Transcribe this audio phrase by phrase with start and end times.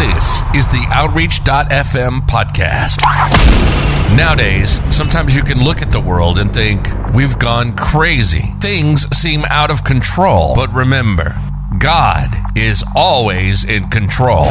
[0.00, 3.02] This is the Outreach.fm podcast.
[4.16, 8.54] Nowadays, sometimes you can look at the world and think, we've gone crazy.
[8.60, 10.54] Things seem out of control.
[10.54, 11.38] But remember,
[11.78, 14.46] God is always in control.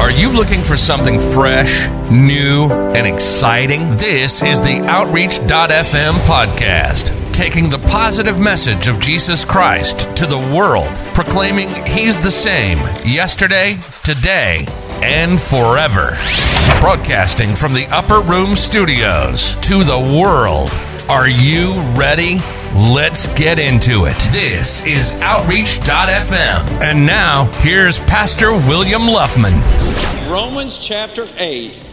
[0.00, 3.94] Are you looking for something fresh, new, and exciting?
[3.98, 10.94] This is the Outreach.fm podcast, taking the positive message of Jesus Christ to the world,
[11.14, 14.66] proclaiming He's the same yesterday, today,
[15.02, 16.16] and forever.
[16.80, 20.70] Broadcasting from the Upper Room Studios to the world.
[21.08, 22.38] Are you ready?
[22.74, 24.18] Let's get into it.
[24.32, 26.82] This is Outreach.fm.
[26.82, 29.60] And now, here's Pastor William Luffman.
[30.30, 31.86] Romans chapter 8.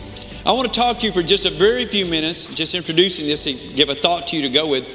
[0.46, 3.44] I want to talk to you for just a very few minutes, just introducing this
[3.44, 4.88] to give a thought to you to go with,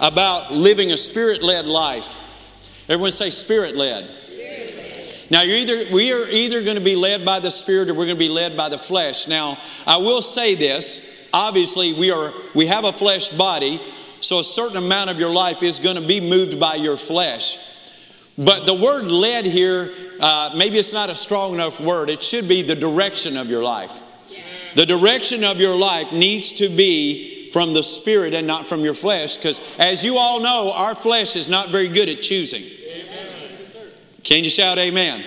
[0.00, 2.16] about living a spirit led life.
[2.88, 4.08] Everyone say spirit led.
[5.30, 8.06] Now, you're either, we are either going to be led by the Spirit or we're
[8.06, 9.28] going to be led by the flesh.
[9.28, 11.28] Now, I will say this.
[11.34, 13.82] Obviously, we, are, we have a flesh body,
[14.22, 17.58] so a certain amount of your life is going to be moved by your flesh.
[18.38, 22.08] But the word led here, uh, maybe it's not a strong enough word.
[22.08, 24.00] It should be the direction of your life.
[24.74, 28.94] The direction of your life needs to be from the Spirit and not from your
[28.94, 32.64] flesh, because as you all know, our flesh is not very good at choosing.
[34.22, 35.24] Can you shout amen?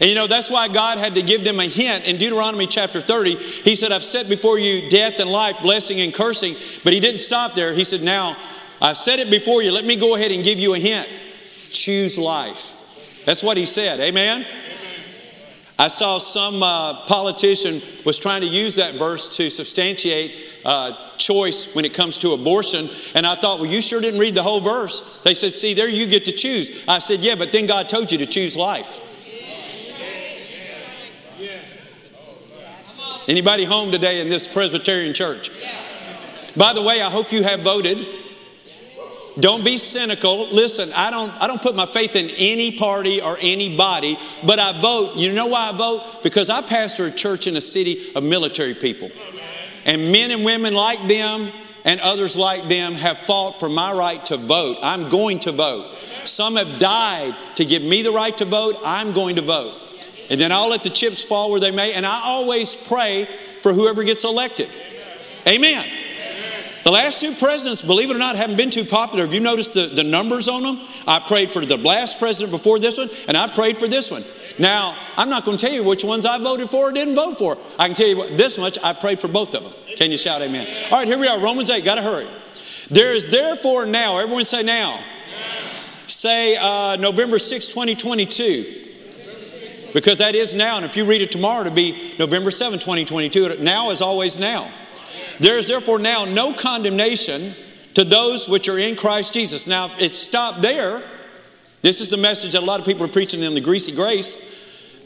[0.00, 2.04] And you know, that's why God had to give them a hint.
[2.04, 6.14] In Deuteronomy chapter 30, He said, I've set before you death and life, blessing and
[6.14, 6.54] cursing.
[6.84, 7.72] But He didn't stop there.
[7.74, 8.36] He said, Now,
[8.80, 9.72] I've said it before you.
[9.72, 11.08] Let me go ahead and give you a hint.
[11.70, 12.76] Choose life.
[13.24, 13.98] That's what He said.
[13.98, 14.46] Amen?
[15.80, 20.34] I saw some uh, politician was trying to use that verse to substantiate
[20.64, 22.90] uh, choice when it comes to abortion.
[23.14, 25.20] And I thought, well, you sure didn't read the whole verse.
[25.22, 26.70] They said, see, there you get to choose.
[26.88, 29.00] I said, yeah, but then God told you to choose life.
[33.28, 35.52] Anybody home today in this Presbyterian church?
[36.56, 38.04] By the way, I hope you have voted.
[39.40, 40.48] Don't be cynical.
[40.48, 44.80] Listen, I don't, I don't put my faith in any party or anybody, but I
[44.80, 45.16] vote.
[45.16, 46.22] You know why I vote?
[46.22, 49.10] Because I pastor a church in a city of military people.
[49.84, 51.52] And men and women like them
[51.84, 54.78] and others like them have fought for my right to vote.
[54.82, 55.96] I'm going to vote.
[56.24, 58.78] Some have died to give me the right to vote.
[58.84, 59.80] I'm going to vote.
[60.30, 61.94] And then I'll let the chips fall where they may.
[61.94, 63.28] And I always pray
[63.62, 64.68] for whoever gets elected.
[65.46, 65.88] Amen.
[66.88, 69.26] The last two presidents, believe it or not, haven't been too popular.
[69.26, 70.80] Have you noticed the, the numbers on them?
[71.06, 74.24] I prayed for the last president before this one, and I prayed for this one.
[74.58, 77.36] Now, I'm not going to tell you which ones I voted for or didn't vote
[77.36, 77.58] for.
[77.78, 79.74] I can tell you what, this much I prayed for both of them.
[79.96, 80.66] Can you shout amen?
[80.90, 81.84] All right, here we are, Romans 8.
[81.84, 82.26] Got to hurry.
[82.88, 85.04] There is therefore now, everyone say now.
[86.06, 88.86] Say uh, November 6, 2022
[89.92, 90.76] because that is now.
[90.76, 93.58] And if you read it tomorrow, it'll be November 7, 2022.
[93.58, 94.70] Now is always now.
[95.40, 97.54] There is therefore now no condemnation
[97.94, 99.66] to those which are in Christ Jesus.
[99.66, 101.02] Now, it stopped there.
[101.82, 104.36] This is the message that a lot of people are preaching in the greasy grace.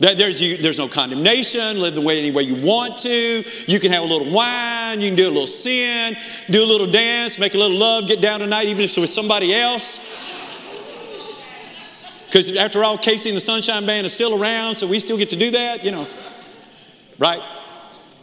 [0.01, 3.45] That there's, you, there's no condemnation, live the way any way you want to.
[3.69, 6.17] You can have a little wine, you can do a little sin,
[6.51, 9.11] do a little dance, make a little love, get down tonight, even if it's with
[9.11, 10.01] somebody else.
[12.27, 15.31] Because after all, KC and the Sunshine Band is still around, so we still get
[15.31, 16.07] to do that, you know.
[17.19, 17.43] Right?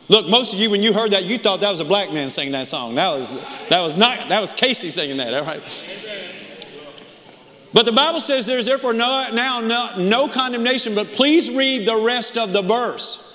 [0.10, 2.32] Look, most of you, when you heard that, you thought that was a black man
[2.32, 2.96] singing that song.
[2.96, 3.32] That was,
[3.70, 5.62] that was not, that was Casey singing that, all right?
[7.72, 11.96] But the Bible says there's therefore no, now no, no condemnation, but please read the
[11.96, 13.26] rest of the verse.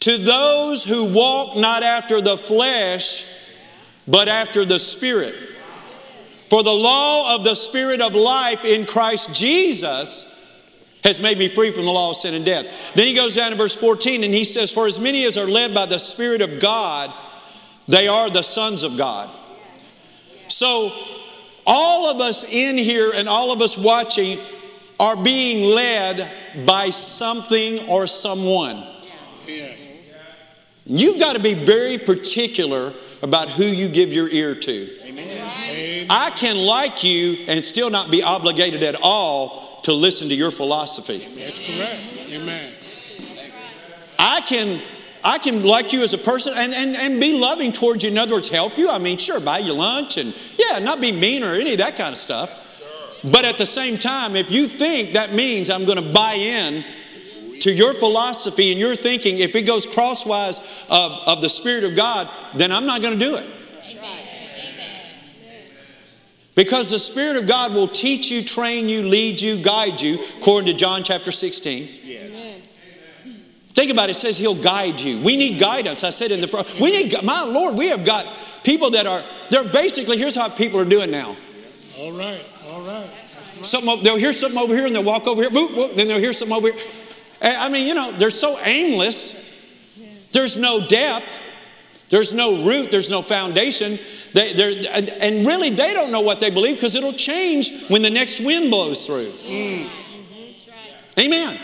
[0.00, 3.24] To those who walk not after the flesh,
[4.06, 5.34] but after the Spirit.
[6.50, 10.39] For the law of the Spirit of life in Christ Jesus
[11.04, 12.66] has made me free from the law of sin and death.
[12.94, 15.46] Then he goes down to verse 14 and he says, For as many as are
[15.46, 17.12] led by the Spirit of God,
[17.88, 19.30] they are the sons of God.
[20.48, 20.92] So,
[21.66, 24.38] all of us in here and all of us watching
[24.98, 26.30] are being led
[26.66, 28.86] by something or someone.
[30.84, 32.92] You've got to be very particular
[33.22, 34.88] about who you give your ear to.
[36.10, 40.50] I can like you and still not be obligated at all to listen to your
[40.50, 41.18] philosophy.
[41.36, 42.32] That's correct.
[42.32, 42.72] Amen.
[44.18, 44.82] I can
[45.22, 48.10] I can like you as a person and, and, and be loving towards you.
[48.10, 48.90] In other words, help you.
[48.90, 51.94] I mean, sure, buy you lunch and yeah, not be mean or any of that
[51.96, 52.82] kind of stuff.
[53.22, 56.84] But at the same time, if you think that means I'm going to buy in
[57.60, 60.58] to your philosophy and your thinking, if it goes crosswise
[60.88, 63.46] of, of the Spirit of God, then I'm not going to do it.
[66.60, 70.66] Because the Spirit of God will teach you, train you, lead you, guide you, according
[70.66, 71.88] to John chapter 16.
[73.72, 75.22] Think about it, it says He'll guide you.
[75.22, 76.04] We need guidance.
[76.04, 78.26] I said in the front, we need, my Lord, we have got
[78.62, 81.34] people that are, they're basically, here's how people are doing now.
[81.96, 83.08] All right, all right.
[83.62, 86.18] Something, they'll hear something over here and they'll walk over here, boop, boop, then they'll
[86.18, 86.84] hear something over here.
[87.40, 89.64] I mean, you know, they're so aimless.
[90.32, 91.38] There's no depth.
[92.10, 92.90] There's no root.
[92.90, 93.98] There's no foundation.
[94.34, 94.52] They,
[95.20, 98.70] and really, they don't know what they believe because it'll change when the next wind
[98.70, 99.32] blows through.
[99.46, 99.88] Mm.
[101.18, 101.60] Amen.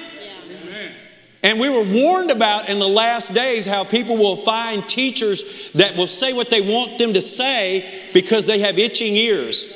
[1.42, 5.96] And we were warned about in the last days how people will find teachers that
[5.96, 9.72] will say what they want them to say because they have itching ears.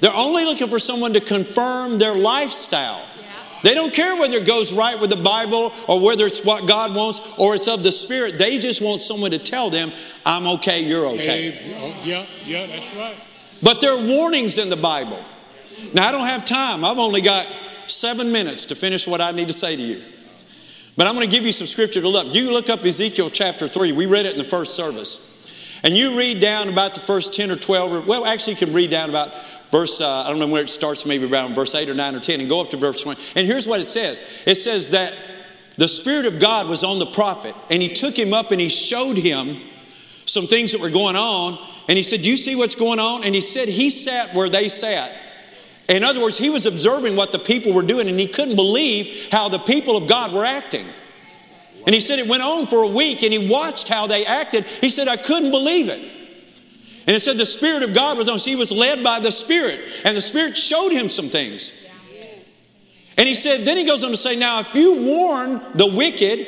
[0.00, 3.04] They're only looking for someone to confirm their lifestyle.
[3.62, 6.94] They don't care whether it goes right with the Bible or whether it's what God
[6.94, 8.38] wants or it's of the Spirit.
[8.38, 9.92] They just want someone to tell them,
[10.24, 11.50] I'm okay, you're okay.
[11.50, 13.16] Hey, oh, yeah, yeah, that's right.
[13.62, 15.22] But there are warnings in the Bible.
[15.92, 16.84] Now, I don't have time.
[16.84, 17.46] I've only got
[17.86, 20.02] seven minutes to finish what I need to say to you.
[20.96, 22.34] But I'm going to give you some scripture to look.
[22.34, 23.92] You look up Ezekiel chapter 3.
[23.92, 25.24] We read it in the first service.
[25.82, 28.90] And you read down about the first 10 or 12, well, actually, you can read
[28.90, 29.32] down about
[29.70, 32.20] verse, uh, I don't know where it starts, maybe around verse 8 or 9 or
[32.20, 33.22] 10, and go up to verse 20.
[33.36, 35.14] And here's what it says it says that
[35.76, 38.68] the Spirit of God was on the prophet, and he took him up and he
[38.68, 39.60] showed him
[40.26, 41.58] some things that were going on.
[41.88, 43.24] And he said, Do you see what's going on?
[43.24, 45.12] And he said, He sat where they sat.
[45.88, 49.28] In other words, he was observing what the people were doing, and he couldn't believe
[49.32, 50.86] how the people of God were acting.
[51.86, 54.66] And he said it went on for a week, and he watched how they acted.
[54.66, 56.17] He said, I couldn't believe it.
[57.08, 58.38] And it said the Spirit of God was on.
[58.38, 61.72] So he was led by the Spirit, and the Spirit showed him some things.
[63.16, 66.46] And he said, then he goes on to say, Now, if you warn the wicked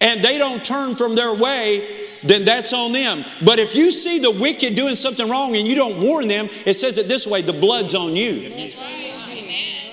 [0.00, 3.26] and they don't turn from their way, then that's on them.
[3.44, 6.78] But if you see the wicked doing something wrong and you don't warn them, it
[6.78, 8.50] says it this way the blood's on you.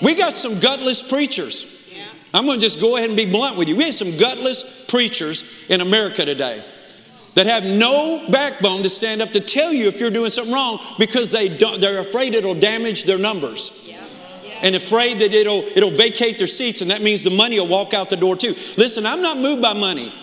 [0.02, 1.76] We got some gutless preachers.
[2.34, 3.76] I'm going to just go ahead and be blunt with you.
[3.76, 6.64] We have some gutless preachers in America today
[7.40, 10.78] that have no backbone to stand up to tell you if you're doing something wrong
[11.00, 13.90] because they don't, they're afraid it'll damage their numbers.
[14.62, 17.94] And afraid that it'll, it'll vacate their seats, and that means the money will walk
[17.94, 18.58] out the door too.
[18.76, 20.14] Listen, I'm not moved by money.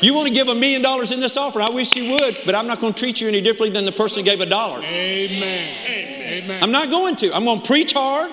[0.00, 1.60] You want to give a million dollars in this offer?
[1.60, 3.92] I wish you would, but I'm not going to treat you any differently than the
[3.92, 4.78] person who gave a dollar.
[4.78, 5.76] Amen.
[5.90, 6.62] Amen.
[6.62, 7.36] I'm not going to.
[7.36, 8.32] I'm going to preach hard.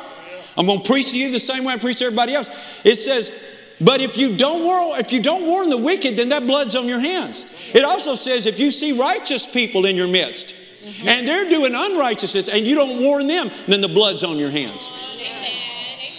[0.55, 2.49] I'm going to preach to you the same way I preach to everybody else.
[2.85, 3.29] It says,
[3.81, 6.87] but if you don't warn, if you don't warn the wicked, then that blood's on
[6.87, 7.45] your hands.
[7.73, 11.07] It also says if you see righteous people in your midst mm-hmm.
[11.07, 14.89] and they're doing unrighteousness and you don't warn them, then the blood's on your hands.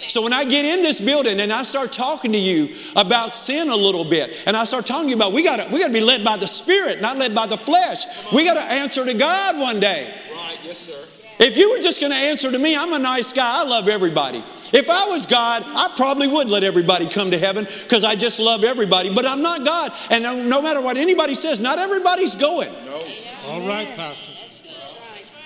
[0.07, 3.69] So when I get in this building and I start talking to you about sin
[3.69, 5.93] a little bit, and I start talking to you about we gotta we got to
[5.93, 8.05] be led by the Spirit, not led by the flesh.
[8.33, 10.13] We got to answer to God one day.
[10.31, 11.05] Right, yes, sir.
[11.37, 13.61] If you were just going to answer to me, I'm a nice guy.
[13.61, 14.43] I love everybody.
[14.71, 18.39] If I was God, I probably would let everybody come to heaven because I just
[18.39, 19.13] love everybody.
[19.13, 19.91] But I'm not God.
[20.09, 22.71] And no, no matter what anybody says, not everybody's going.
[22.85, 23.05] No.
[23.47, 24.31] All right, Pastor.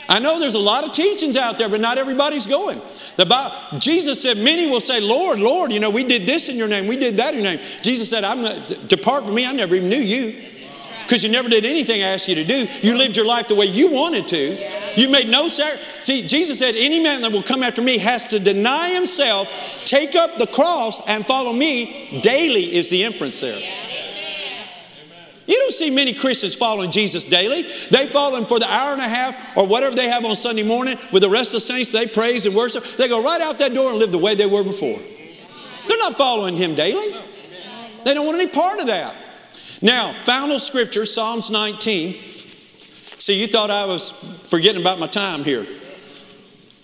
[0.09, 2.81] I know there's a lot of teachings out there, but not everybody's going.
[3.15, 6.57] The Bible, Jesus said, Many will say, Lord, Lord, you know, we did this in
[6.57, 7.59] your name, we did that in your name.
[7.83, 8.41] Jesus said, I'm
[8.87, 10.48] Depart from me, I never even knew you
[11.09, 12.67] because you never did anything I asked you to do.
[12.83, 14.59] You lived your life the way you wanted to.
[14.95, 16.05] You made no sacrifice.
[16.05, 19.49] See, Jesus said, Any man that will come after me has to deny himself,
[19.85, 22.21] take up the cross, and follow me.
[22.21, 23.59] Daily is the inference there.
[25.47, 27.65] You don't see many Christians following Jesus daily.
[27.89, 30.61] They follow him for the hour and a half or whatever they have on Sunday
[30.61, 31.91] morning with the rest of the saints.
[31.91, 32.85] They praise and worship.
[32.97, 34.99] They go right out that door and live the way they were before.
[35.87, 37.15] They're not following him daily.
[38.05, 39.28] They don't want any part of that.
[39.81, 42.15] Now, final scripture, Psalms 19.
[43.19, 44.11] See, you thought I was
[44.45, 45.65] forgetting about my time here.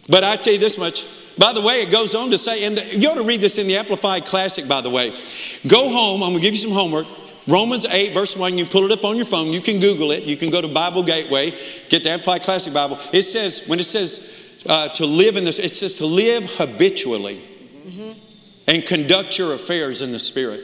[0.07, 1.05] But I tell you this much.
[1.37, 3.57] By the way, it goes on to say, and the, you ought to read this
[3.57, 5.19] in the Amplified Classic, by the way.
[5.67, 7.07] Go home, I'm going to give you some homework.
[7.47, 10.23] Romans 8, verse 1, you pull it up on your phone, you can Google it,
[10.23, 11.51] you can go to Bible Gateway,
[11.89, 12.99] get the Amplified Classic Bible.
[13.11, 14.33] It says, when it says
[14.65, 17.41] uh, to live in this, it says to live habitually
[17.85, 18.19] mm-hmm.
[18.67, 20.63] and conduct your affairs in the Spirit.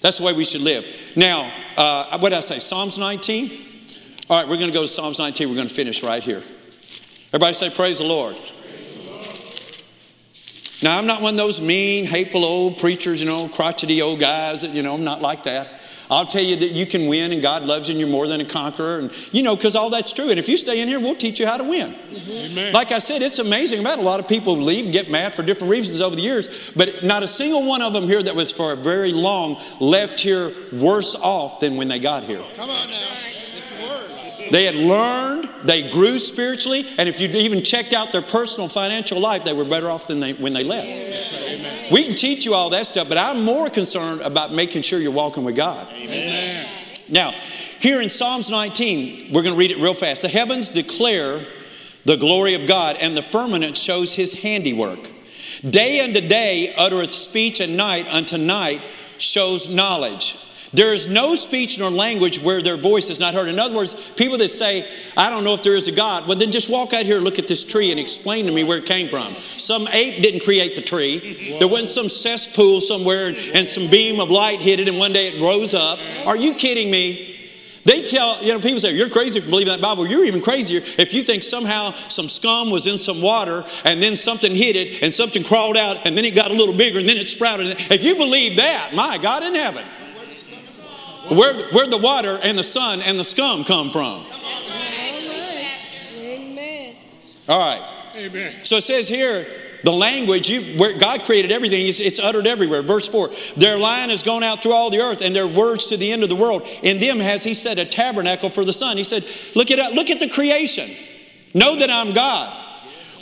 [0.00, 0.86] That's the way we should live.
[1.14, 2.58] Now, uh, what did I say?
[2.58, 3.66] Psalms 19?
[4.28, 5.48] All right, we're going to go to Psalms 19.
[5.48, 6.42] We're going to finish right here.
[7.28, 8.36] Everybody say, Praise the Lord.
[10.82, 14.62] Now, I'm not one of those mean, hateful old preachers, you know, crotchety old guys
[14.62, 15.68] that, you know, I'm not like that.
[16.10, 18.40] I'll tell you that you can win and God loves you and you're more than
[18.40, 18.98] a conqueror.
[18.98, 20.30] And, you know, because all that's true.
[20.30, 21.92] And if you stay in here, we'll teach you how to win.
[21.92, 22.30] Mm-hmm.
[22.52, 22.72] Amen.
[22.72, 25.42] Like I said, it's amazing about a lot of people leave and get mad for
[25.42, 26.48] different reasons over the years.
[26.74, 30.20] But not a single one of them here that was for a very long left
[30.20, 32.42] here worse off than when they got here.
[32.56, 33.29] Come on now.
[34.50, 35.00] It's the word.
[35.00, 39.20] They had learned, they grew spiritually, and if you even checked out their personal financial
[39.20, 41.92] life, they were better off than they, when they left.
[41.92, 45.10] We can teach you all that stuff, but I'm more concerned about making sure you're
[45.10, 45.88] walking with God.
[45.92, 46.68] Amen.
[47.08, 47.32] Now,
[47.80, 50.22] here in Psalms 19, we're going to read it real fast.
[50.22, 51.46] The heavens declare
[52.04, 55.10] the glory of God, and the firmament shows his handiwork.
[55.68, 58.82] Day unto day uttereth speech, and night unto night
[59.18, 60.36] shows knowledge.
[60.72, 63.48] There is no speech nor language where their voice is not heard.
[63.48, 66.38] In other words, people that say, I don't know if there is a God, well,
[66.38, 68.78] then just walk out here and look at this tree and explain to me where
[68.78, 69.34] it came from.
[69.56, 71.56] Some ape didn't create the tree.
[71.58, 75.28] There wasn't some cesspool somewhere and, some beam of light hit it and one day
[75.28, 75.98] it rose up.
[76.26, 77.26] Are you kidding me?
[77.84, 80.06] They tell, you know, people say, you're crazy for believing that Bible.
[80.06, 84.16] You're even crazier if you think somehow some scum was in some water and then
[84.16, 87.08] something hit it and something crawled out and then it got a little bigger and
[87.08, 87.76] then it sprouted.
[87.90, 89.84] If you believe that, my God in heaven,
[91.30, 94.24] where, where'd the water and the sun and the scum come from?
[96.18, 96.96] Amen.
[97.48, 98.02] All right.
[98.16, 98.64] Amen.
[98.64, 99.46] So it says here,
[99.84, 102.82] the language, you, where God created everything, it's, it's uttered everywhere.
[102.82, 105.96] Verse 4 Their line has gone out through all the earth, and their words to
[105.96, 106.62] the end of the world.
[106.82, 108.96] In them has He set a tabernacle for the sun.
[108.96, 110.90] He said, Look at, look at the creation.
[111.54, 112.59] Know that I'm God,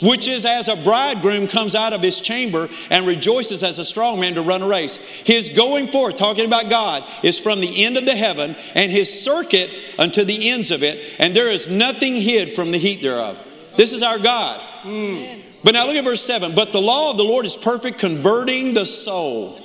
[0.01, 4.19] which is as a bridegroom comes out of his chamber and rejoices as a strong
[4.19, 4.97] man to run a race.
[4.97, 9.23] His going forth, talking about God, is from the end of the heaven, and his
[9.23, 13.39] circuit unto the ends of it, and there is nothing hid from the heat thereof.
[13.75, 14.61] This is our God.
[15.63, 16.55] But now look at verse 7.
[16.55, 19.59] But the law of the Lord is perfect, converting the soul.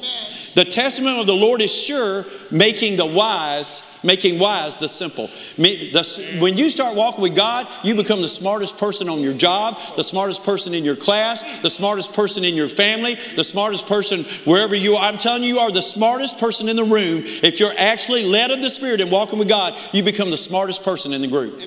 [0.55, 5.29] The testament of the Lord is sure, making the wise, making wise the simple.
[5.57, 10.05] When you start walking with God, you become the smartest person on your job, the
[10.05, 14.75] smartest person in your class, the smartest person in your family, the smartest person wherever
[14.75, 15.09] you are.
[15.09, 17.23] I'm telling you, you are the smartest person in the room.
[17.25, 20.83] If you're actually led of the Spirit and walking with God, you become the smartest
[20.83, 21.61] person in the group.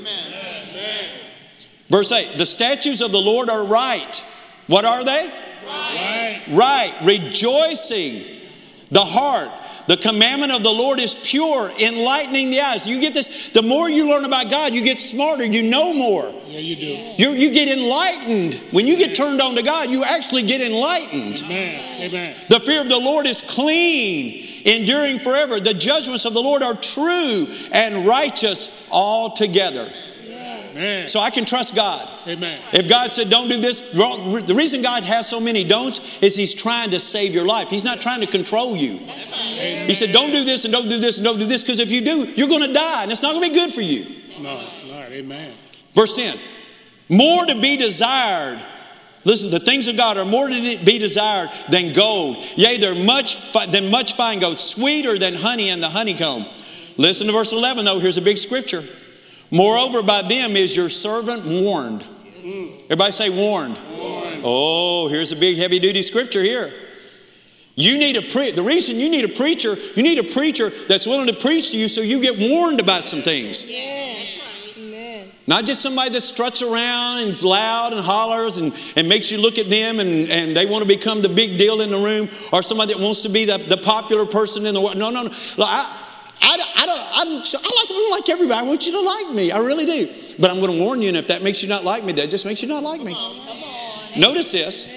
[1.89, 4.24] Verse 8 The statutes of the Lord are right.
[4.67, 5.32] What are they?
[5.65, 6.44] Right.
[6.50, 6.94] Right.
[7.03, 8.25] Rejoicing
[8.91, 9.50] the heart.
[9.88, 12.86] The commandment of the Lord is pure, enlightening the eyes.
[12.86, 13.50] You get this.
[13.50, 16.34] The more you learn about God, you get smarter, you know more.
[16.48, 17.24] Yeah, you do.
[17.24, 18.56] You, you get enlightened.
[18.72, 21.41] When you get turned on to God, you actually get enlightened.
[21.44, 22.01] Amen.
[22.01, 22.36] Amen.
[22.50, 25.60] The fear of the Lord is clean, enduring forever.
[25.60, 29.89] The judgments of the Lord are true and righteous altogether.
[30.77, 31.10] Amen.
[31.10, 32.07] So I can trust God.
[32.27, 32.62] Amen.
[32.72, 36.36] If God said, don't do this, wrong- the reason God has so many don'ts is
[36.36, 37.69] He's trying to save your life.
[37.69, 38.98] He's not trying to control you.
[39.00, 39.88] Amen.
[39.88, 41.91] He said, don't do this and don't do this and don't do this because if
[41.91, 44.03] you do, you're going to die and it's not going to be good for you.
[44.39, 45.12] No, it's not.
[45.12, 45.55] Amen.
[45.96, 46.38] Verse 10
[47.10, 48.62] More to be desired.
[49.24, 52.38] Listen, the things of God are more to be desired than gold.
[52.55, 56.46] Yea, they're much fi- than much fine gold, sweeter than honey and the honeycomb.
[56.98, 58.00] Listen to verse 11, though.
[58.00, 58.84] Here's a big scripture.
[59.51, 62.06] Moreover, by them is your servant warned.
[62.86, 63.77] Everybody say warned.
[64.44, 66.74] Oh, here's a big heavy duty scripture here.
[67.75, 71.06] You need a pre- the reason you need a preacher, you need a preacher that's
[71.06, 73.63] willing to preach to you so you get warned about some things.
[73.63, 74.42] Yes.
[74.77, 75.30] Amen.
[75.46, 79.38] Not just somebody that struts around and is loud and hollers and, and makes you
[79.38, 82.30] look at them and, and they want to become the big deal in the room
[82.51, 84.98] or somebody that wants to be the, the popular person in the world.
[84.98, 85.30] No, no, no.
[85.30, 86.07] Look, I,
[86.41, 88.60] I, I, don't, I, don't, I like, I like everybody.
[88.60, 89.51] I want you to like me.
[89.51, 90.13] I really do.
[90.39, 92.29] But I'm going to warn you, and if that makes you not like me, that
[92.29, 93.13] just makes you not like me.
[94.17, 94.88] Notice this.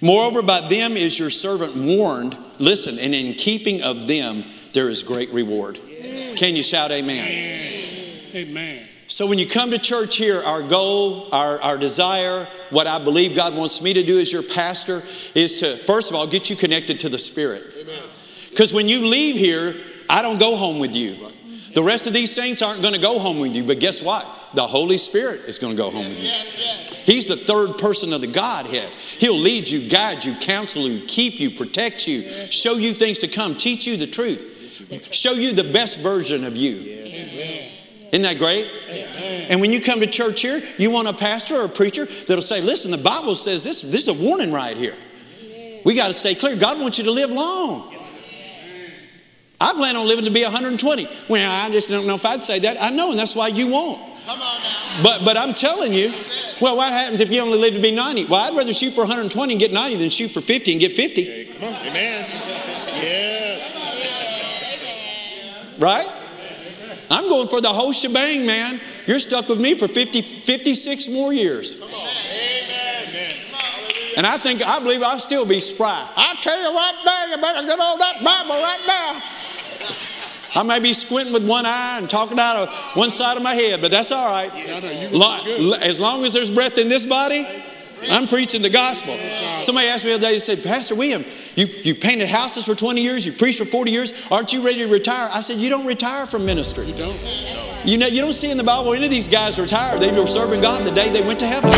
[0.00, 2.36] Moreover, by them is your servant warned.
[2.58, 5.78] Listen, and in keeping of them, there is great reward.
[6.36, 7.26] Can you shout amen?
[8.34, 8.88] Amen.
[9.06, 13.36] So when you come to church here, our goal, our, our desire, what I believe
[13.36, 15.02] God wants me to do as your pastor
[15.34, 17.62] is to, first of all, get you connected to the Spirit.
[18.50, 19.76] Because when you leave here,
[20.08, 21.16] I don't go home with you.
[21.74, 24.26] The rest of these saints aren't going to go home with you, but guess what?
[24.54, 26.30] The Holy Spirit is going to go home with you.
[27.04, 28.88] He's the third person of the Godhead.
[28.90, 33.28] He'll lead you, guide you, counsel you, keep you, protect you, show you things to
[33.28, 36.76] come, teach you the truth, show you the best version of you.
[38.12, 38.70] Isn't that great?
[39.48, 42.40] And when you come to church here, you want a pastor or a preacher that'll
[42.40, 44.96] say, listen, the Bible says this, this is a warning right here.
[45.84, 46.54] We got to stay clear.
[46.56, 47.93] God wants you to live long.
[49.64, 51.08] I plan on living to be 120.
[51.26, 52.76] Well, I just don't know if I'd say that.
[52.82, 53.98] I know, and that's why you won't.
[54.26, 55.02] Come on now.
[55.02, 56.12] But but I'm telling you,
[56.60, 58.26] well, what happens if you only live to be 90?
[58.26, 60.92] Well, I'd rather shoot for 120 and get 90 than shoot for 50 and get
[60.92, 61.46] 50.
[61.46, 61.74] Come on.
[61.86, 62.26] Amen.
[63.00, 63.72] Yes.
[65.78, 66.08] Right?
[67.10, 68.82] I'm going for the whole shebang, man.
[69.06, 71.80] You're stuck with me for 50, 56 more years.
[71.80, 71.88] Amen.
[73.08, 73.36] Amen.
[74.18, 76.06] And I think, I believe I'll still be spry.
[76.16, 79.22] I tell you right now, you better get on that Bible right now.
[80.54, 83.54] I may be squinting with one eye and talking out of one side of my
[83.54, 84.52] head, but that's all right.
[84.54, 85.82] No, no, you Lo- good.
[85.82, 87.46] As long as there's breath in this body,
[88.08, 89.16] I'm preaching the gospel.
[89.62, 91.24] Somebody asked me the other day, they said, Pastor William,
[91.56, 94.78] you, you painted houses for 20 years, you preached for 40 years, aren't you ready
[94.78, 95.28] to retire?
[95.32, 96.86] I said, You don't retire from ministry.
[96.86, 97.18] You don't.
[97.84, 100.00] You know, you don't see in the Bible any of these guys retired.
[100.00, 101.70] They were serving God the day they went to heaven.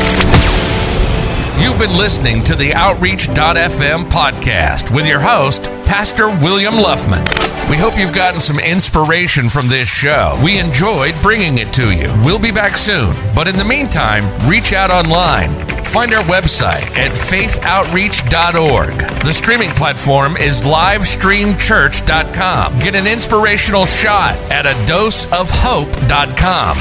[1.61, 7.55] You've been listening to the Outreach.fm podcast with your host, Pastor William Luffman.
[7.68, 10.38] We hope you've gotten some inspiration from this show.
[10.42, 12.06] We enjoyed bringing it to you.
[12.25, 15.58] We'll be back soon, but in the meantime, reach out online.
[15.87, 18.99] Find our website at faithoutreach.org.
[19.25, 22.78] The streaming platform is livestreamchurch.com.
[22.78, 26.78] Get an inspirational shot at a doseofhope.com.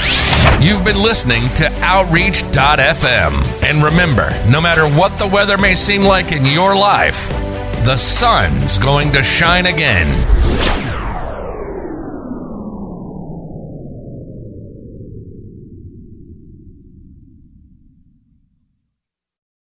[0.61, 3.63] You've been listening to Outreach.fm.
[3.63, 7.27] And remember, no matter what the weather may seem like in your life,
[7.85, 10.07] the sun's going to shine again.